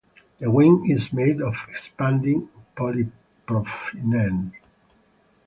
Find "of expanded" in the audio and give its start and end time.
1.43-2.47